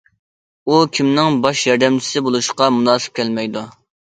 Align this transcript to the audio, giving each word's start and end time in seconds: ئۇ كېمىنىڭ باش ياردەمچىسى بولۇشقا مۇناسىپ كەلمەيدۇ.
ئۇ 0.71 0.79
كېمىنىڭ 0.97 1.37
باش 1.43 1.61
ياردەمچىسى 1.67 2.25
بولۇشقا 2.29 2.71
مۇناسىپ 2.79 3.21
كەلمەيدۇ. 3.23 3.67